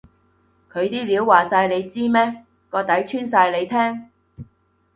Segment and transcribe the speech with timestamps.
[0.73, 2.43] 佢啲料話晒你知咩？
[2.69, 4.09] 個底穿晒你聽？